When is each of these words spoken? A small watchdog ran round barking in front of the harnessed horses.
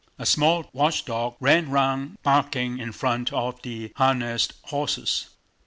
A 0.17 0.25
small 0.25 0.67
watchdog 0.73 1.35
ran 1.39 1.69
round 1.69 2.17
barking 2.23 2.79
in 2.79 2.91
front 2.91 3.31
of 3.31 3.61
the 3.61 3.93
harnessed 3.97 4.53
horses. 4.63 5.29